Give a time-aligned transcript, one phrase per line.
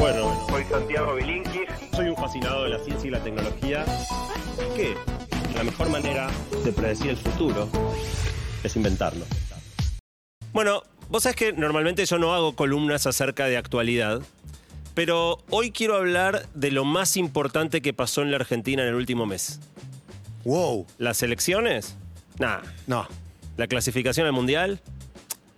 [0.00, 1.68] Bueno, Soy Santiago Bilinkis.
[1.94, 3.84] soy un fascinado de la ciencia y la tecnología.
[4.74, 4.94] Que
[5.54, 6.30] la mejor manera
[6.64, 7.68] de predecir el futuro
[8.64, 9.26] es inventarlo.
[10.54, 14.22] Bueno, vos sabés que normalmente yo no hago columnas acerca de actualidad,
[14.94, 18.94] pero hoy quiero hablar de lo más importante que pasó en la Argentina en el
[18.94, 19.60] último mes.
[20.44, 20.86] Wow.
[20.96, 21.94] ¿Las elecciones?
[22.38, 22.60] Nah.
[22.86, 23.06] No.
[23.58, 24.80] ¿La clasificación al Mundial?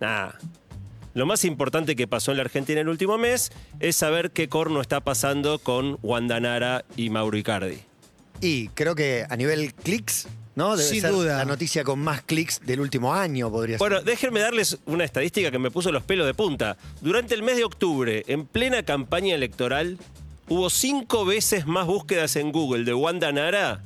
[0.01, 0.31] Nah.
[1.13, 4.49] Lo más importante que pasó en la Argentina en el último mes es saber qué
[4.49, 7.79] corno está pasando con Wanda Nara y Mauro Icardi.
[8.41, 10.75] Y creo que a nivel clics, ¿no?
[10.75, 11.37] Debe Sin ser duda.
[11.37, 14.05] la noticia con más clics del último año, podría Bueno, ser.
[14.05, 16.77] déjenme darles una estadística que me puso los pelos de punta.
[17.01, 19.99] Durante el mes de octubre, en plena campaña electoral,
[20.49, 23.81] hubo cinco veces más búsquedas en Google de Wanda Nara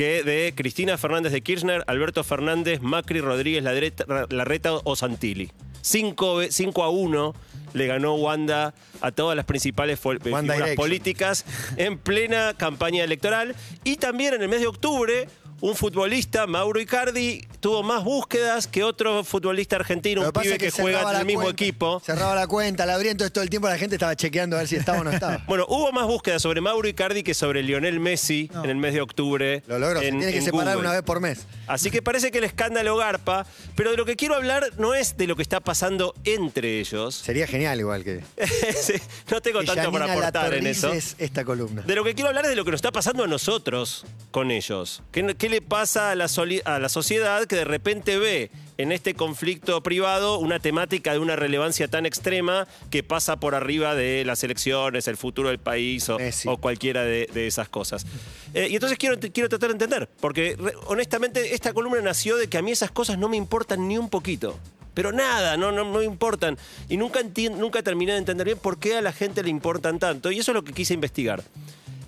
[0.00, 5.52] que de Cristina Fernández de Kirchner, Alberto Fernández, Macri, Rodríguez Larreta, Larreta o Santilli.
[5.82, 7.34] Cinco, ve- cinco a uno
[7.74, 11.44] le ganó Wanda a todas las principales figuras políticas
[11.76, 13.54] en plena campaña electoral.
[13.84, 15.28] Y también en el mes de octubre,
[15.60, 20.70] un futbolista, Mauro Icardi, tuvo más búsquedas que otro futbolista argentino, un pibe es que,
[20.70, 22.00] juega en el mismo cuenta, equipo.
[22.04, 24.68] Cerraba la cuenta, la abría, entonces todo el tiempo la gente estaba chequeando a ver
[24.68, 25.44] si estaba o no estaba.
[25.46, 28.64] Bueno, hubo más búsquedas sobre Mauro Icardi que sobre Lionel Messi No.
[28.64, 29.62] en el mes de octubre.
[29.66, 30.88] Lo logró, se en- tiene que separar Google.
[30.88, 31.46] una vez por mes.
[31.66, 35.16] Así que parece que el escándalo garpa, pero de lo que quiero hablar no es
[35.16, 37.14] de lo que está pasando entre ellos.
[37.14, 38.22] Sería genial igual que,
[38.80, 38.94] Sí,
[39.30, 40.86] no tengo que tanto para Yanina aportar en eso.
[40.88, 41.82] Latorrices esta columna.
[41.82, 44.50] De lo que quiero hablar es de lo que nos está pasando a nosotros con
[44.50, 45.02] ellos.
[45.12, 46.26] ¿Qué, qué le pasa a la,
[46.64, 51.36] a la sociedad que de repente ve en este conflicto privado una temática de una
[51.36, 56.18] relevancia tan extrema que pasa por arriba de las elecciones, el futuro del país o,
[56.58, 58.06] cualquiera de, de esas cosas?
[58.54, 60.56] Eh, y entonces quiero, quiero tratar de entender, porque
[60.86, 64.08] honestamente esta columna nació de que a mí esas cosas no me importan ni un
[64.08, 64.58] poquito.
[64.94, 66.58] Pero nada, no, no, no importan.
[66.88, 67.20] Y nunca,
[67.56, 70.32] nunca terminé de entender bien por qué a la gente le importan tanto.
[70.32, 71.42] Y eso es lo que quise investigar.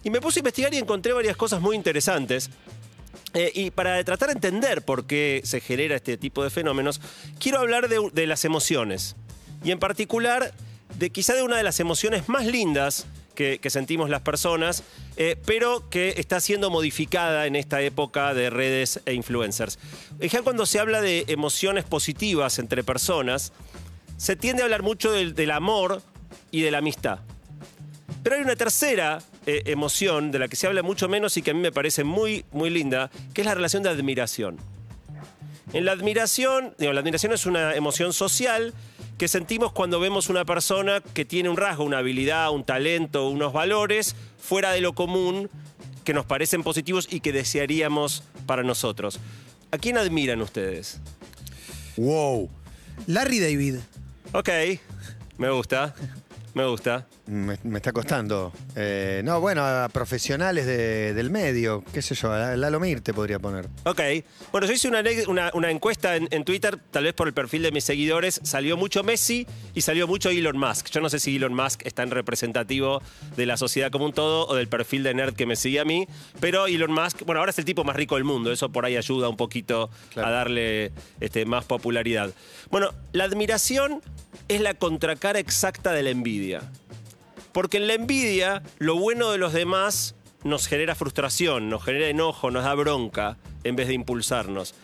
[0.04, 2.50] Y me puse a investigar y encontré varias cosas muy interesantes.
[3.34, 7.00] Eh, y para tratar de entender por qué se genera este tipo de fenómenos,
[7.38, 9.16] quiero hablar de, las emociones.
[9.64, 10.52] Y en particular,
[10.98, 14.84] de quizá de una de las emociones más lindas que, sentimos las personas,
[15.16, 19.78] eh, pero que está siendo modificada en esta época de redes e influencers.
[20.20, 23.52] Ya cuando se habla de emociones positivas entre personas,
[24.16, 26.02] se tiende a hablar mucho del amor
[26.52, 27.20] y de la amistad.
[28.22, 31.50] Pero hay una tercera eh, emoción de la que se habla mucho menos y que
[31.50, 34.58] a mí me parece muy, muy linda, que es la relación de admiración.
[35.72, 38.74] En la admiración, digo, la admiración es una emoción social
[39.18, 43.52] que sentimos cuando vemos una persona que tiene un rasgo, una habilidad, un talento, unos
[43.52, 45.48] valores fuera de lo común
[46.04, 49.20] que nos parecen positivos y que desearíamos para nosotros.
[49.70, 51.00] ¿A quién admiran ustedes?
[51.96, 52.50] Wow.
[53.06, 53.76] Larry David.
[54.32, 54.48] Ok,
[55.38, 55.94] me gusta,
[56.54, 57.06] me gusta.
[57.26, 58.52] Me, me está costando.
[58.76, 63.14] Eh, no, bueno, a profesionales de- del medio, qué sé yo, a Lalo Mir te
[63.14, 63.68] podría poner.
[63.84, 64.00] Ok.
[64.50, 67.34] Bueno, yo hice una, ane- una- una encuesta en, en Twitter, tal vez por el
[67.34, 68.40] perfil de mis seguidores.
[68.42, 70.88] Salió mucho Messi y salió mucho Elon Musk.
[70.90, 73.02] Yo no sé si Elon Musk es tan representativo
[73.36, 75.84] de la sociedad como un todo o del perfil de nerd que me sigue a
[75.84, 76.06] mí.
[76.40, 78.52] Pero Elon Musk, bueno, ahora es el tipo más rico del mundo.
[78.52, 80.28] Eso por ahí ayuda un poquito Claro.
[80.28, 82.30] a darle este, más popularidad.
[82.70, 84.02] Bueno, la admiración
[84.48, 86.41] es la contracara exacta de la envidia.
[87.52, 90.14] Porque en la envidia, lo bueno de los demás
[90.44, 94.74] nos genera frustración, nos genera enojo, nos da bronca, en vez de impulsarnos.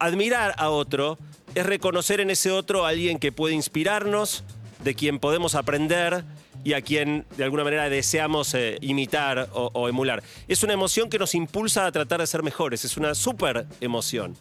[0.00, 1.18] Admirar a otro
[1.54, 4.44] es reconocer en ese otro a alguien que puede inspirarnos,
[4.84, 6.24] de quien podemos aprender
[6.64, 10.22] y a quien de alguna manera deseamos eh, imitar o, o emular.
[10.48, 14.36] Es una emoción que nos impulsa a tratar de ser mejores, es una súper emoción.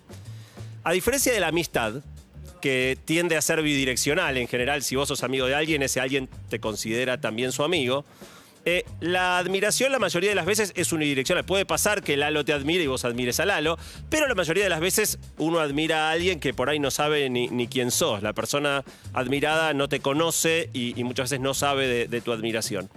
[0.83, 2.01] A diferencia de la amistad,
[2.61, 6.29] que tiende a ser bidireccional en general, si vos sos amigo de alguien, ese alguien
[6.49, 8.05] te considera también su amigo.
[8.65, 11.45] eh, la admiración la mayoría de las veces es unidireccional.
[11.45, 13.77] Puede pasar que Lalo te admire y vos admires a Lalo,
[14.09, 17.29] pero la mayoría de las veces uno admira a alguien que por ahí no sabe
[17.29, 18.21] ni, ni quién sos.
[18.23, 22.33] La persona admirada no te conoce y, y muchas veces no sabe de, de tu
[22.33, 22.89] admiración.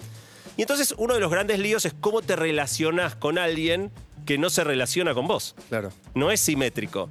[0.56, 3.92] Y entonces uno de los grandes líos es cómo te relacionás con alguien
[4.26, 5.92] que no se relaciona con vos Claro.
[6.14, 7.08] no es simétrico.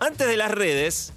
[0.00, 1.12] Antes de las redes,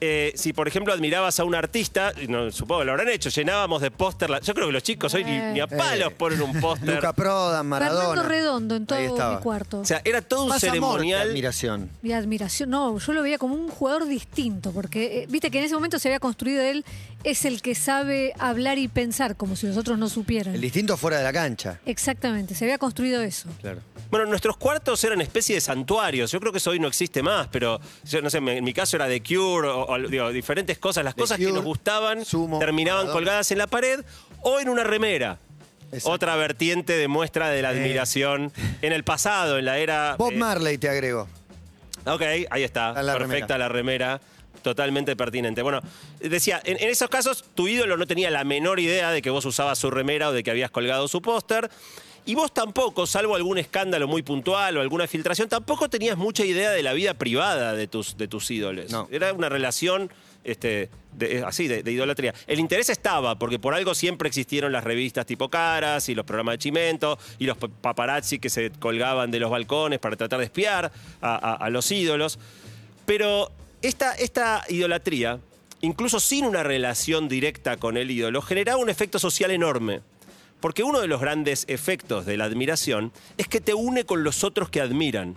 [0.00, 3.28] eh, si por ejemplo admirabas a un artista, y no, supongo que lo habrán hecho,
[3.30, 4.30] llenábamos de póster.
[4.30, 6.14] la- Yo creo que los chicos hoy ni, ni a palos Eh.
[6.16, 6.94] ponen un póster.
[6.94, 8.00] Luca Prodan, Maradona.
[8.08, 9.36] Fernando Redondo en todo estaba.
[9.36, 9.80] mi cuarto.
[9.80, 11.28] O sea, era todo un Más amor que ceremonial.
[11.30, 11.90] admiración.
[12.02, 15.64] Mi admiración, no, yo lo veía como un jugador distinto, porque eh, viste que en
[15.64, 16.84] ese momento se había construido él,
[17.24, 20.54] es el que sabe hablar y pensar como si los otros no supieran.
[20.54, 21.78] El distinto fuera de la cancha.
[21.84, 23.48] Exactamente, se había construido eso.
[23.60, 23.80] Claro.
[24.10, 26.32] Bueno, nuestros cuartos eran especie de santuarios.
[26.32, 28.72] Yo creo que eso hoy no existe más, pero yo no sé, me- en mi
[28.72, 32.24] caso era The Cure o, o, digo, diferentes cosas, las The cosas que nos gustaban
[32.24, 34.00] Sumo, terminaban colgadas en la pared
[34.42, 35.38] o en una remera.
[35.92, 36.10] Exacto.
[36.10, 40.14] Otra vertiente de muestra de la admiración en el pasado, en la era...
[40.16, 41.28] Bob eh, Marley te agrego.
[42.06, 43.02] Ok, ahí está.
[43.02, 44.20] La Perfecta la remera.
[44.62, 45.62] Totalmente pertinente.
[45.62, 45.80] Bueno,
[46.20, 49.44] decía, en, en esos casos tu ídolo no tenía la menor idea de que vos
[49.46, 51.70] usabas su remera o de que habías colgado su póster.
[52.26, 56.70] Y vos tampoco, salvo algún escándalo muy puntual o alguna filtración, tampoco tenías mucha idea
[56.70, 58.90] de la vida privada de tus, de tus ídolos.
[58.90, 59.08] No.
[59.10, 60.10] Era una relación
[60.44, 62.34] este, de- así, de, de idolatría.
[62.46, 66.54] El interés estaba, porque por algo siempre existieron las revistas tipo Caras y los programas
[66.54, 70.44] de Chimento y los pa- paparazzi que se colgaban de los balcones para tratar de
[70.44, 72.38] espiar a, a- a los ídolos.
[73.06, 73.50] Pero
[73.82, 75.40] esta, esta idolatría,
[75.80, 80.00] incluso sin una relación directa con el ídolo, generaba un efecto social enorme.
[80.60, 84.44] Porque uno de los grandes efectos de la admiración es que te une con los
[84.44, 85.34] otros que admiran.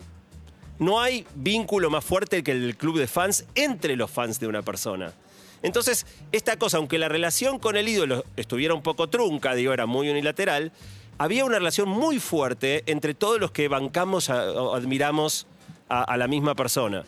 [0.80, 4.62] No hay vínculo más fuerte que el club de fans entre los fans de una
[4.64, 5.14] persona.
[5.62, 9.86] Entonces, esta cosa, aunque la relación con el ídolo estuviera un poco trunca, digo, era
[9.86, 10.74] muy unilateral,
[11.18, 15.48] había una relación muy fuerte entre todos los que bancamos o admiramos
[15.88, 17.06] a- a la misma persona.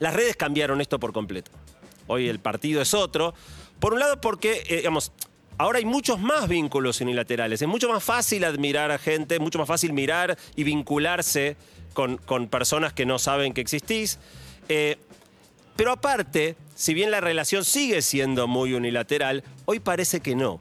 [0.00, 1.50] Las redes cambiaron esto por completo.
[2.08, 3.32] Hoy el partido es otro.
[3.80, 5.12] Por un lado porque, eh, digamos,
[5.58, 7.62] ahora hay muchos más vínculos unilaterales.
[7.62, 11.56] Es mucho más fácil admirar a gente, es mucho más fácil mirar y vincularse
[11.92, 14.18] con, con personas que no saben que existís.
[14.68, 14.96] Eh,
[15.76, 20.60] pero aparte, si bien la relación sigue siendo muy unilateral, hoy parece que no.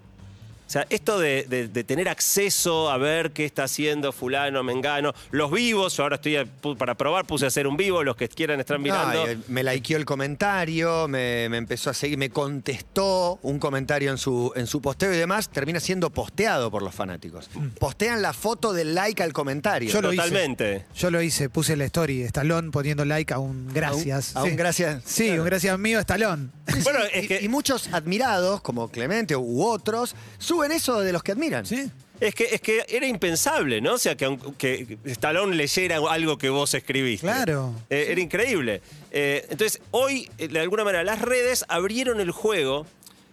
[0.66, 5.14] O sea, esto de, de- de tener acceso a ver qué está haciendo fulano, mengano,
[5.32, 6.46] los vivos, yo ahora estoy a-
[6.78, 9.24] para probar, puse a hacer un vivo, los que quieran estar mirando.
[9.26, 14.18] Ay, me likeó el comentario, me, me empezó a seguir, me contestó un comentario en
[14.18, 17.50] su, en su posteo y demás, termina siendo posteado por los fanáticos.
[17.80, 19.90] Postean la foto del like al comentario.
[19.92, 20.24] Yo lo hice.
[20.24, 20.86] Totalmente.
[20.96, 24.36] Yo lo hice, puse la story de Stallone poniendo like a un gracias.
[24.36, 24.56] A un- a un Sí.
[24.58, 25.04] gracias.
[25.06, 26.50] Sí, un gracias mío a Stallone.
[26.84, 30.16] Bueno, y, es que, y muchos admirados, como Clemente u otros,
[30.56, 31.66] suben eso de los que admiran.
[31.66, 31.90] Sí.
[32.20, 33.94] es, que, es que era impensable, ¿no?
[33.94, 37.28] O sea, que, aunque- que Stallone leyera algo que vos escribiste.
[37.28, 37.74] Claro.
[37.90, 38.82] Eh, Era increíble.
[39.12, 42.86] Eh, entonces, hoy, eh, de alguna manera, las redes abrieron el juego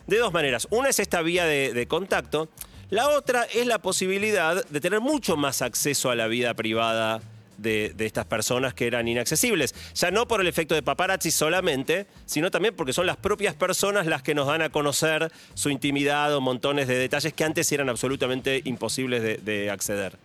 [0.07, 0.67] de dos maneras.
[0.71, 2.49] Una es esta vía de, de contacto.
[2.91, 7.23] La otra es la posibilidad de tener mucho más acceso a la vida privada
[7.63, 9.75] de, estas personas que eran inaccesibles.
[9.95, 14.07] Ya no por el efecto de paparazzi solamente, sino también porque son las propias personas
[14.07, 17.89] las que nos dan a conocer su intimidad o montones de detalles que antes eran
[17.89, 20.17] absolutamente imposibles de acceder.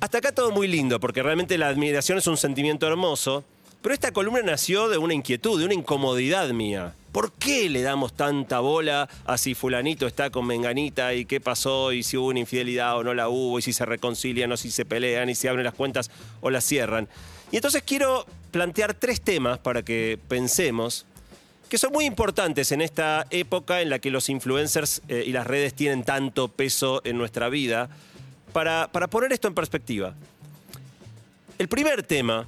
[0.00, 3.44] Hasta acá todo muy lindo, porque realmente la admiración es un sentimiento hermoso,
[3.82, 6.94] pero esta columna nació de una inquietud, de una incomodidad mía.
[7.16, 11.92] ¿Por qué le damos tanta bola a si fulanito está con menganita y qué pasó
[11.92, 14.70] y si hubo una infidelidad o no la hubo y si se reconcilian o si
[14.70, 16.10] se pelean y si abren las cuentas
[16.42, 17.08] o las cierran?
[17.50, 21.06] Y entonces quiero plantear tres temas para que pensemos
[21.70, 25.46] que son muy importantes en esta época en la que los influencers eh, y las
[25.46, 27.88] redes tienen tanto peso en nuestra vida,
[28.52, 30.12] para, para poner esto en perspectiva.
[31.58, 32.46] El primer tema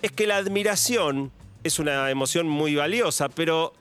[0.00, 1.30] es que la admiración
[1.62, 3.74] es una emoción muy valiosa, pero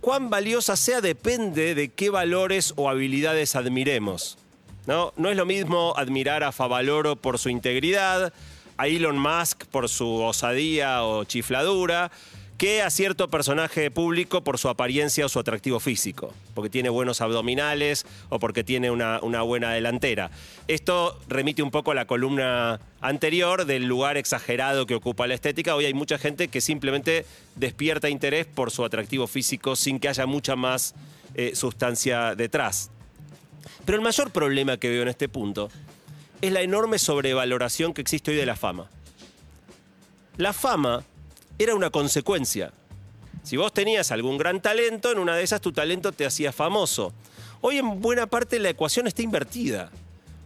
[0.00, 4.38] cuán valiosa sea depende de qué valores o habilidades admiremos.
[4.86, 5.12] ¿no?
[5.16, 8.32] no es lo mismo admirar a Favaloro por su integridad,
[8.76, 12.10] a Elon Musk por su osadía o chifladura,
[12.60, 17.22] que a cierto personaje público por su apariencia o su atractivo físico, porque tiene buenos
[17.22, 20.30] abdominales o porque tiene una, buena delantera.
[20.68, 25.74] Esto remite un poco a la columna anterior del lugar exagerado que ocupa la estética.
[25.74, 27.24] Hoy hay mucha gente que simplemente
[27.56, 30.94] despierta interés por su atractivo físico sin que haya mucha más
[31.36, 32.90] eh, sustancia detrás.
[33.86, 35.70] Pero el mayor problema que veo en este punto
[36.42, 38.90] es la enorme sobrevaloración que existe hoy de la fama.
[40.36, 41.06] La fama
[41.62, 42.72] era una consecuencia.
[43.42, 47.12] Si vos tenías algún gran talento, en una de esas tu talento te hacía famoso.
[47.60, 49.90] Hoy en buena parte la ecuación está invertida.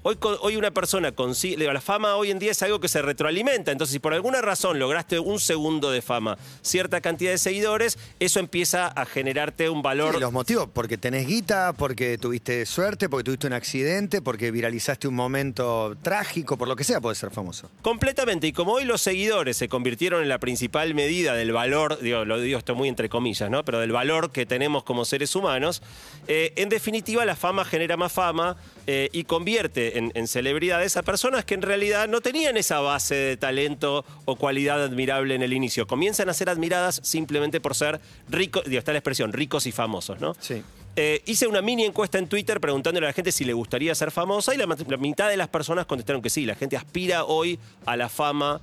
[0.06, 1.64] Hoy, hoy una persona consigue.
[1.72, 3.72] La fama hoy en día es algo que se retroalimenta.
[3.72, 8.38] Entonces, si por alguna razón lograste un segundo de fama, cierta cantidad de seguidores, eso
[8.38, 10.12] empieza a generarte un valor.
[10.12, 15.08] Sí, los motivos, porque tenés guita, porque tuviste suerte, porque tuviste un accidente, porque viralizaste
[15.08, 17.70] un momento trágico, por lo que sea, puede ser famoso.
[17.80, 18.46] Completamente.
[18.46, 22.38] Y como hoy los seguidores se convirtieron en la principal medida del valor, digo, lo
[22.40, 23.64] digo esto muy entre comillas, ¿no?
[23.64, 25.80] Pero del valor que tenemos como seres humanos,
[26.28, 31.02] eh, en definitiva la fama genera más fama eh, y convierte en, en celebridades a
[31.02, 35.52] personas que en realidad no tenían esa base de talento o cualidad admirable en el
[35.52, 35.86] inicio.
[35.86, 40.20] Comienzan a ser admiradas simplemente por ser ricos, digo, está la expresión, ricos y famosos,
[40.20, 40.34] ¿no?
[40.40, 40.62] Sí.
[40.96, 44.10] Eh, hice una mini encuesta en Twitter preguntándole a la gente si le gustaría ser
[44.12, 46.46] famosa y la, mitad de las personas contestaron que sí.
[46.46, 48.60] La gente aspira hoy a la fama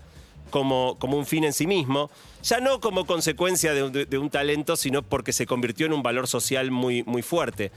[0.49, 2.09] como, como un fin en sí mismo,
[2.43, 5.93] ya no como consecuencia de, un- de- de un talento, sino porque se convirtió en
[5.93, 7.71] un valor social muy, muy fuerte.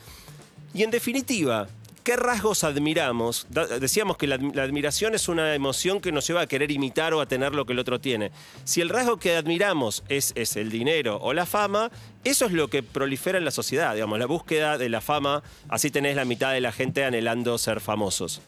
[0.73, 1.69] Y en definitiva,
[2.05, 3.47] ¿qué rasgos admiramos?
[3.81, 7.27] Decíamos que la admiración es una emoción que nos lleva a querer imitar o a
[7.27, 8.31] tener lo que el otro tiene.
[8.65, 11.91] Si el rasgo que admiramos es, es el dinero o la fama,
[12.23, 15.91] eso es lo que prolifera en la sociedad, digamos, la búsqueda de la fama, así
[15.91, 18.43] tenés la mitad de la gente anhelando ser famosos.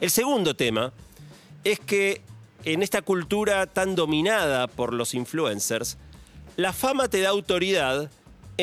[0.00, 0.94] El segundo tema
[1.62, 2.22] es que
[2.64, 5.98] en esta cultura tan dominada por los influencers,
[6.56, 8.10] la fama te da autoridad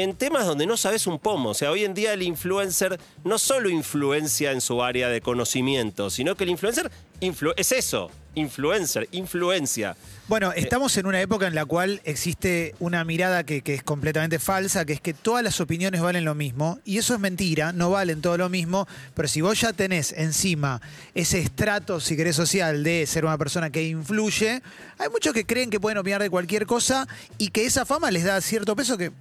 [0.04, 1.50] en temas donde no sabes un pomo.
[1.50, 6.10] O sea, hoy en día el influencer no solo influencia en su área de conocimiento,
[6.10, 9.96] sino que el influencer influ- es eso, influencer, influencia.
[10.28, 14.40] Bueno, estamos en una época en la cual existe una mirada que, que es completamente
[14.40, 17.90] falsa, que es que todas las opiniones valen lo mismo, y eso es mentira, no
[17.90, 20.82] valen todo lo mismo, pero si vos ya tenés encima
[21.16, 24.62] ese estrato, si querés, social de ser una persona que influye,
[25.00, 28.26] hay muchos que creen que pueden opinar de cualquier cosa y que esa fama les
[28.26, 29.12] da cierto peso que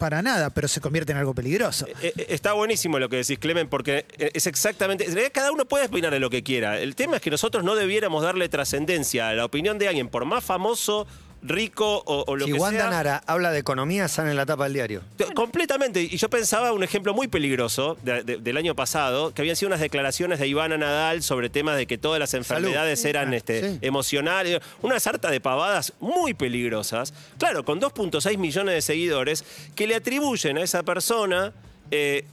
[0.00, 1.86] para nada, pero se convierte en algo peligroso.
[1.86, 5.04] Eh, eh, Está buenísimo lo que decís, Clemen, porque eh, es exactamente.
[5.04, 6.80] en realidad cada uno puede opinar de lo que quiera.
[6.80, 10.24] El tema es que nosotros no debiéramos darle trascendencia a la opinión de alguien, por
[10.24, 11.06] más famoso,
[11.42, 12.90] rico o, o lo Si que Wanda sea.
[12.90, 15.02] Nara habla de economía, sale en la tapa del diario.
[15.16, 16.02] Te- Completamente.
[16.02, 19.68] Y yo pensaba un ejemplo muy peligroso de- de- del año pasado, que habían sido
[19.68, 23.78] unas declaraciones de Ivana Nadal sobre temas de que todas las enfermedades eran este, Sí.
[23.82, 27.14] emocionales, una sarta de pavadas muy peligrosas.
[27.38, 29.44] Claro, con 2.6 millones de seguidores
[29.74, 31.52] que le atribuyen a esa persona
[31.92, 32.24] eh,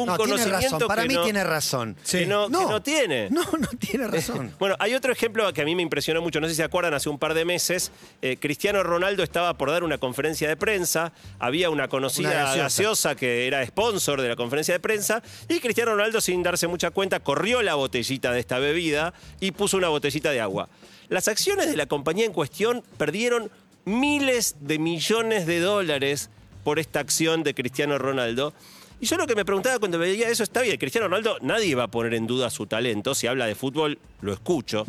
[0.00, 0.80] un No, tiene razón.
[0.86, 1.96] Para que mí no- tiene razón.
[2.10, 3.28] que no- que no tiene.
[3.34, 4.52] No, no tiene razón.
[4.58, 6.94] Bueno, hay otro ejemplo que a mí me impresionó mucho, no sé si se acuerdan,
[6.94, 11.12] hace un par de meses, eh, Cristiano Ronaldo estaba por dar una conferencia de prensa,
[11.38, 12.62] había una conocida Una gaseosa.
[12.62, 13.14] gaseosa.
[13.16, 17.20] que era sponsor de la conferencia de prensa, y Cristiano Ronaldo, sin darse mucha cuenta,
[17.20, 20.68] corrió la botellita de esta bebida y puso una botellita de agua.
[21.08, 23.50] Las acciones de la compañía en cuestión perdieron
[23.84, 26.30] miles de millones de dólares
[26.64, 28.54] por esta acción de Cristiano Ronaldo.
[29.00, 31.84] Y yo lo que me preguntaba cuando veía eso, está bien, Cristiano Ronaldo, nadie va
[31.84, 33.14] a poner en duda su talento.
[33.14, 34.86] Si habla de fútbol, lo escucho.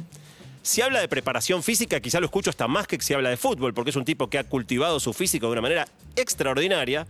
[0.61, 3.73] Si habla de preparación física, quizá lo escucho hasta más que si habla de fútbol,
[3.73, 7.05] porque es un tipo que ha cultivado su físico de una manera extraordinaria.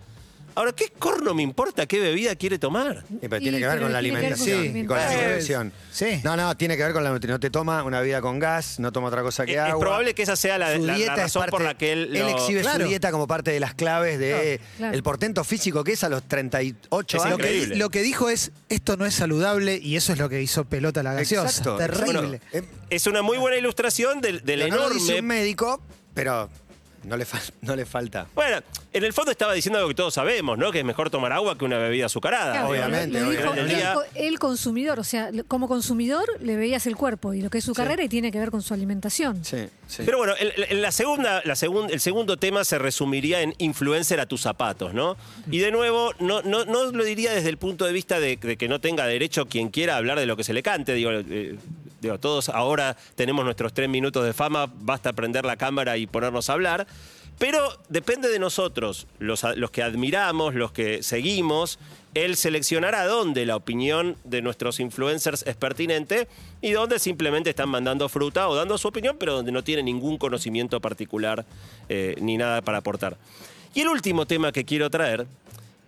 [0.55, 3.03] Ahora, ¿qué corno me importa qué bebida quiere tomar?
[3.09, 4.79] Sí, pero Y- tiene que ver pero con la tiene que ver con alimentación la
[4.79, 5.67] y con la alimentación.
[5.67, 5.73] nutrición.
[6.15, 6.21] Sí.
[6.23, 7.35] No, no, tiene que ver con la nutrición.
[7.35, 9.79] No te toma una vida con gas, no toma otra cosa que Es- es agua.
[9.81, 12.09] probable que esa sea la- Su la- la dieta es razón por la que él
[12.13, 12.83] lo- exhibe Claro.
[12.83, 14.93] su dieta como parte de las claves de Claro.
[14.95, 17.37] el portento físico que es a los 38 Es años.
[17.37, 17.75] Lo que, increíble.
[17.75, 21.03] lo que dijo es, esto no es saludable y eso es lo que hizo pelota
[21.03, 21.49] la gaseosa.
[21.49, 21.77] Exacto.
[21.77, 22.05] Terrible.
[22.21, 25.81] Bueno, eh, Es una muy buena ilustración del, del no lo enorme dice un médico,
[26.13, 26.49] pero
[27.05, 28.27] no le, fal- no le falta.
[28.35, 28.59] Bueno,
[28.93, 30.71] en el fondo estaba diciendo algo que todos sabemos, ¿no?
[30.71, 32.51] Que es mejor tomar agua que una bebida azucarada.
[32.53, 33.81] Claro, obviamente, lo- lo dijo obviamente.
[33.81, 37.59] el, co- el consumidor, o sea, como consumidor le veías el cuerpo y lo que
[37.59, 39.43] es su carrera y tiene que ver con su alimentación.
[39.45, 40.03] Sí, sí.
[40.05, 44.19] Pero bueno, el, el- la segunda, la segun- el segundo tema se resumiría en influencer
[44.19, 45.15] a tus zapatos, ¿no?
[45.51, 48.57] Y de nuevo, no, no, no lo diría desde el punto de vista de, de
[48.57, 50.93] que no tenga derecho quien quiera a hablar de lo que se le cante.
[50.93, 51.55] Digo, eh,
[52.19, 56.53] todos ahora tenemos nuestros tres minutos de fama, basta prender la cámara y ponernos a
[56.53, 56.87] hablar.
[57.37, 57.59] Pero
[57.89, 61.79] depende de nosotros, los que admiramos, los que seguimos,
[62.13, 66.29] el seleccionar a dónde la opinión de nuestros influencers es pertinente
[66.61, 70.17] y dónde simplemente están mandando fruta o dando su opinión, pero donde no tiene ningún
[70.17, 71.45] conocimiento particular
[71.89, 73.17] eh, ni nada para aportar.
[73.73, 75.27] Y el último tema que quiero traer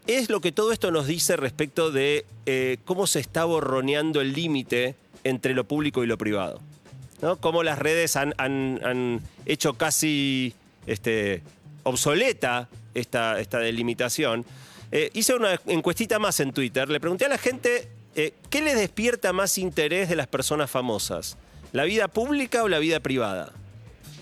[0.06, 4.34] es lo que todo esto nos dice respecto de eh, cómo se está borroneando el
[4.34, 4.96] límite
[5.30, 6.60] entre lo público y lo privado.
[7.22, 7.38] ¿no?
[7.38, 10.54] Cómo las redes han, han- han hecho casi
[10.86, 11.42] este,
[11.84, 14.46] obsoleta esta, esta delimitación.
[14.92, 16.90] Eh, hice una encuestita más en Twitter.
[16.90, 21.38] Le pregunté a la gente eh, qué les despierta más interés de las personas famosas.
[21.74, 23.52] ¿La vida pública o la vida privada?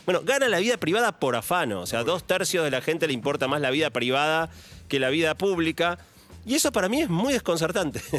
[0.06, 1.82] Bueno, gana la vida privada por afano.
[1.82, 4.50] O sea, dos tercios de la gente le importa más la vida privada
[4.88, 5.98] que la vida pública.
[6.46, 8.02] Y eso para mí es muy desconcertante.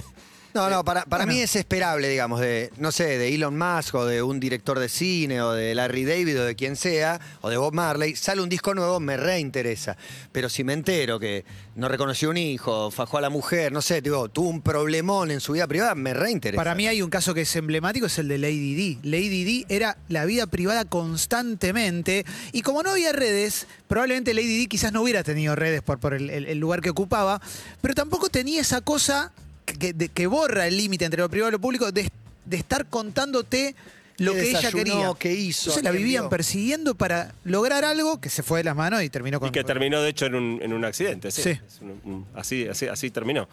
[0.56, 1.34] No, no, para, para Bueno.
[1.38, 4.88] mí es esperable, digamos, de, no sé, de Elon Musk o de un director de
[4.88, 8.48] cine o de Larry David o de quien sea, o de Bob Marley, sale un
[8.48, 9.98] disco nuevo, me reinteresa.
[10.32, 11.44] Pero si me entero que
[11.75, 15.40] no reconoció un hijo, fajó a la mujer, no sé, digo, tuvo un problemón en
[15.40, 16.56] su vida privada, me reinteresa.
[16.58, 18.98] Para mí hay un caso que es emblemático, es el de Lady D.
[19.02, 24.66] Lady D era la vida privada constantemente y como no había redes, probablemente Lady D
[24.68, 27.40] quizás no hubiera tenido redes por, por el, el- el lugar que ocupaba,
[27.82, 29.32] pero tampoco tenía esa cosa
[29.78, 32.09] que, de- que borra el límite entre lo privado y lo público de,
[32.45, 33.75] de estar contándote
[34.18, 35.11] lo ¿Qué que ella quería.
[35.18, 35.71] ¿Qué hizo?
[35.71, 36.30] Entonces ¿A la vivían vio?
[36.30, 39.50] persiguiendo para lograr algo que se fue de las manos y terminó con.
[39.50, 41.30] Y que terminó, de hecho, en un, en un accidente.
[41.30, 41.59] Sí.
[41.83, 43.47] Un- así, así, así terminó.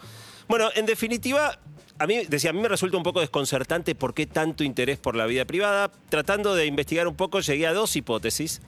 [0.48, 1.58] Bueno, en definitiva,
[1.98, 5.16] a mí, decía, a mí me resulta un poco desconcertante por qué tanto interés por
[5.16, 5.90] la vida privada.
[6.08, 8.62] Tratando de investigar un poco, llegué a dos hipótesis.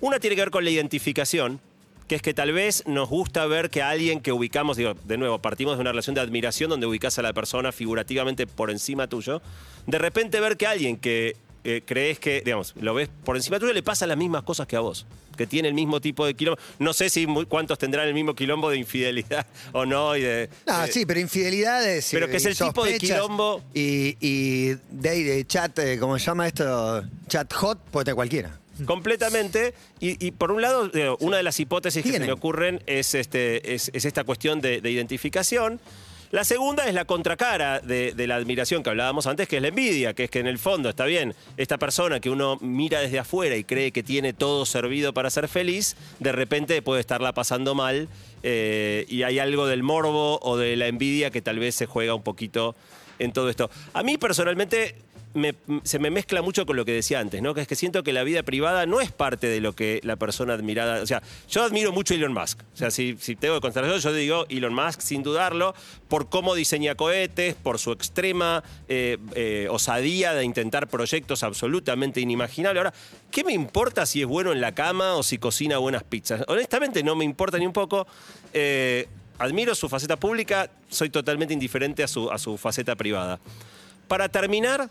[0.00, 1.60] Una tiene que ver con la identificación,
[2.08, 5.16] que es que tal vez nos gusta ver que a alguien que ubicamos, digo, de
[5.16, 9.06] nuevo, partimos de una relación de admiración donde ubicas a la persona figurativamente por encima
[9.06, 9.42] tuyo,
[9.86, 13.72] de repente ver que alguien que eh, crees que, digamos, lo ves por encima tuyo,
[13.72, 15.06] le pasa las mismas cosas que a vos,
[15.36, 16.60] que tiene el mismo tipo de quilombo.
[16.80, 20.50] No sé si cuántos tendrán el mismo quilombo de infidelidad o no, y de...
[20.66, 22.08] No, sí, pero infidelidades.
[22.10, 23.62] Pero que es el tipo de quilombo.
[23.74, 27.04] Y, y de, de chat, eh, ¿cómo se llama esto?
[27.28, 28.61] Chat hot, puede tener cualquiera.
[28.86, 29.74] Completamente.
[30.00, 33.14] Y, y por un lado, digo, una de las hipótesis que se me ocurren es,
[33.14, 35.80] este, es, es esta cuestión de, de identificación.
[36.30, 39.68] La segunda es la contracara de, de la admiración que hablábamos antes, que es la
[39.68, 43.18] envidia, que es que en el fondo está bien, esta persona que uno mira desde
[43.18, 47.74] afuera y cree que tiene todo servido para ser feliz, de repente puede estarla pasando
[47.74, 48.08] mal
[48.42, 52.14] eh, y hay algo del morbo o de la envidia que tal vez se juega
[52.14, 52.74] un poquito
[53.18, 53.70] en todo esto.
[53.92, 54.96] A mí personalmente
[55.82, 57.54] se me mezcla mucho con lo que decía antes, ¿no?
[57.54, 60.16] Que es que siento que la vida privada no es parte de lo que la
[60.16, 61.02] persona admirada.
[61.02, 62.60] O sea, yo admiro mucho a Elon Musk.
[62.74, 65.74] O sea, si, tengo que constatar yo digo Elon Musk sin dudarlo,
[66.08, 72.80] por cómo diseña cohetes, por su extrema eh, eh, osadía de intentar proyectos absolutamente inimaginables.
[72.80, 72.94] Ahora,
[73.30, 76.44] ¿qué me importa si es bueno en la cama o si cocina buenas pizzas?
[76.48, 78.06] Honestamente, no me importa ni un poco.
[78.52, 79.08] Eh,
[79.38, 83.40] admiro su faceta pública, soy totalmente indiferente a su faceta privada.
[84.08, 84.90] Para terminar,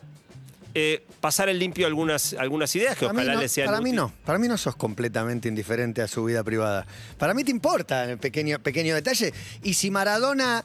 [0.73, 3.81] eh, pasar en limpio algunas, algunas ideas que Para mí, ojalá no, les sean para
[3.81, 6.85] mí no, para mí no sos completamente indiferente a su vida privada.
[7.17, 9.33] Para mí te importa el pequeño, pequeño detalle.
[9.63, 10.63] Y si Maradona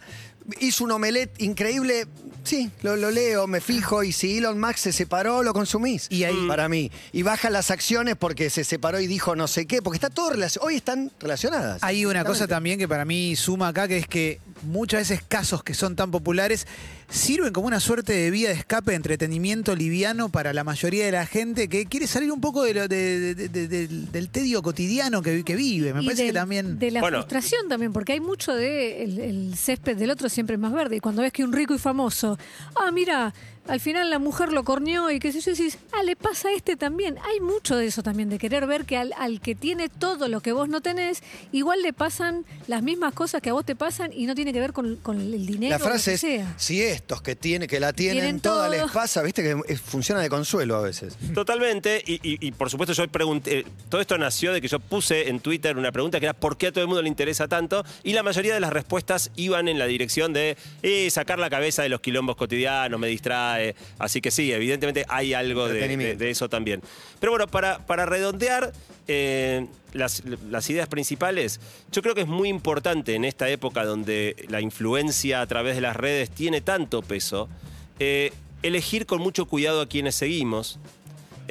[0.61, 2.07] hizo un omelette increíble,
[2.45, 4.05] sí, lo, lo leo, me fijo.
[4.05, 6.07] Y si Elon Musk se separó, lo consumís.
[6.09, 6.91] Y ahí- Para mí.
[7.13, 10.31] Y bajan las acciones porque se separó y dijo no sé qué, porque está todo
[10.31, 10.69] relacionado.
[10.69, 11.83] Hoy están relacionadas.
[11.83, 15.63] Hay una cosa también que para mí suma acá, que es que muchas veces casos
[15.63, 16.67] que son tan populares
[17.09, 21.13] sirven como una suerte de vía de escape, de entretenimiento liviano para la mayoría de
[21.13, 24.63] la gente que quiere salir un poco de lo- de- de- de- del, del tedio
[24.63, 25.95] cotidiano que, que vive.
[25.95, 26.79] Me Y parece del- que también...
[26.79, 27.19] De la Bueno.
[27.19, 30.97] frustración también, porque hay mucho de el, el césped del otro siempre es más verde.
[30.97, 32.39] Y cuando ves que un rico y famoso,
[32.75, 33.33] ah, mira,
[33.69, 36.53] al final la mujer lo corneó y qué sé yo, decís, ah, le pasa a
[36.53, 37.17] este también.
[37.29, 40.41] Hay mucho de eso también, de querer ver que al, al que tiene todo lo
[40.41, 44.13] que vos no tenés, igual le pasan las mismas cosas que a vos te pasan
[44.13, 46.21] y no tiene que ver con, con el dinero La o lo frase que es,
[46.21, 46.55] sea.
[46.57, 48.83] si estos que, tiene, que la tienen, Tienen toda todo.
[48.85, 51.17] les pasa, viste que es- funciona de consuelo a veces.
[51.35, 55.29] Totalmente, y, y- y por supuesto yo pregunté, todo esto nació de que yo puse
[55.29, 57.85] en Twitter una pregunta que era ¿por qué a todo el mundo le interesa tanto?
[58.05, 61.83] Y la mayoría de las respuestas iban en la dirección de eh, sacar la cabeza
[61.83, 63.56] de los quilombos cotidianos, me distrae,
[63.99, 66.25] así que sí, evidentemente hay algo de, de- Entretenimiento.
[66.25, 66.83] de eso también.
[67.21, 68.73] Pero bueno, para, para redondear
[69.09, 71.61] eh, las, las ideas principales,
[71.93, 75.81] yo creo que es muy importante en esta época donde la influencia a través de
[75.81, 77.49] las redes tiene tanto peso,
[77.99, 80.81] eh, elegir con mucho cuidado a quienes seguimos, eh,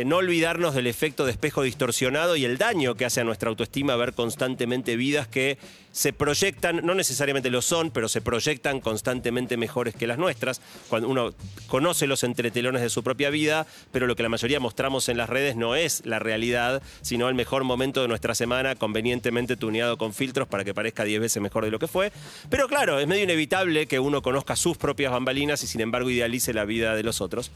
[0.04, 3.96] no olvidarnos del efecto de espejo distorsionado y el daño que hace a nuestra autoestima
[3.96, 5.58] ver constantemente vidas que
[5.92, 10.60] se proyectan, no necesariamente lo son, pero se proyectan constantemente mejores que las nuestras.
[10.90, 11.34] Cuando uno
[11.68, 15.30] conoce los entretelones de su propia vida, pero lo que la mayoría mostramos en las
[15.30, 20.14] redes no es la realidad, sino el mejor momento de nuestra semana, convenientemente tuneado con
[20.14, 22.12] filtros para que parezca 10 veces mejor de lo que fue.
[22.50, 26.54] Pero claro, es medio inevitable que uno conozca sus propias bambalinas y sin embargo idealice
[26.54, 27.52] la vida de los otros.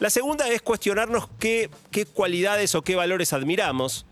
[0.00, 4.06] La segunda es cuestionarnos qué, qué cualidades o qué valores admiramos.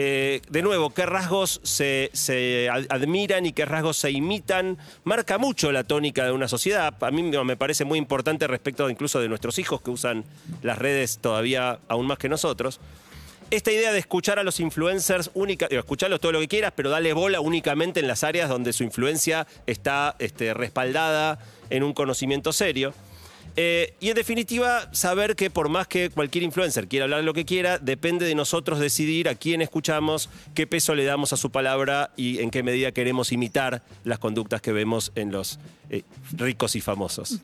[0.00, 4.78] Eh, de nuevo, qué rasgos se, se ad- admiran y qué rasgos se imitan.
[5.04, 6.94] Marca mucho la tónica de una sociedad.
[7.00, 10.24] A mí me parece muy importante respecto incluso de nuestros hijos que usan
[10.62, 12.78] las redes todavía aún más que nosotros.
[13.50, 17.12] Esta idea de escuchar a los influencers, única, escucharlos todo lo que quieras, pero dale
[17.14, 21.38] bola únicamente en las áreas donde su influencia está este, respaldada
[21.70, 22.92] en un conocimiento serio.
[23.60, 27.44] Eh, y en definitiva, saber que por más que cualquier influencer quiera hablar lo que
[27.44, 32.12] quiera, depende de nosotros decidir a quién escuchamos, qué peso le damos a su palabra
[32.16, 35.58] y en qué medida queremos imitar las conductas que vemos en los
[35.90, 36.04] eh,
[36.36, 37.40] ricos y famosos.